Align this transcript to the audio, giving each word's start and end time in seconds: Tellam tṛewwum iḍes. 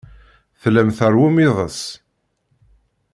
Tellam 0.61 0.89
tṛewwum 0.97 1.37
iḍes. 1.45 1.81